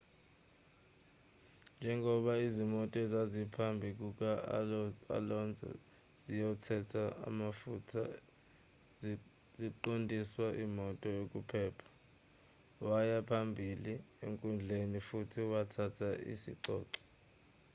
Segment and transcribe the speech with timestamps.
[1.77, 5.69] njengoba izimoto ezaziphambi kuka-alonso
[6.27, 8.01] ziyothela amafutha
[9.57, 11.87] ziqondiswa imoto yokuphepha
[12.87, 13.93] waya phambili
[14.25, 16.99] enkundleni futhi wathatha isicoco